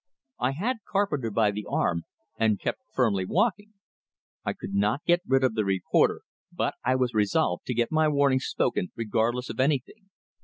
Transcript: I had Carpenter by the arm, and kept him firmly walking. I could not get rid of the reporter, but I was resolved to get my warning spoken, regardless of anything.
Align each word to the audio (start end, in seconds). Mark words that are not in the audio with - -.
I 0.39 0.53
had 0.53 0.77
Carpenter 0.91 1.29
by 1.29 1.51
the 1.51 1.67
arm, 1.69 2.05
and 2.35 2.59
kept 2.59 2.79
him 2.79 2.87
firmly 2.91 3.23
walking. 3.23 3.75
I 4.43 4.53
could 4.53 4.73
not 4.73 5.05
get 5.05 5.21
rid 5.27 5.43
of 5.43 5.53
the 5.53 5.63
reporter, 5.63 6.23
but 6.51 6.73
I 6.83 6.95
was 6.95 7.13
resolved 7.13 7.65
to 7.67 7.75
get 7.75 7.91
my 7.91 8.07
warning 8.07 8.39
spoken, 8.39 8.91
regardless 8.95 9.51
of 9.51 9.59
anything. 9.59 10.09